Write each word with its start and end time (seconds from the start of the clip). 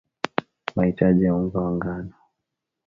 mahitaji 0.75 1.23
ya 1.25 1.35
unga 1.35 1.59
wa 1.59 1.71
ngano 1.75 2.13